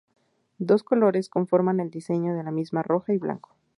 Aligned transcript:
Dos 0.57 0.81
colores 0.81 1.29
conforman 1.29 1.79
el 1.79 1.91
diseño 1.91 2.33
de 2.33 2.41
la 2.43 2.49
misma, 2.49 2.81
rojo 2.81 3.13
y 3.13 3.19
blanco. 3.19 3.55